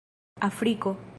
afriko 0.39 0.97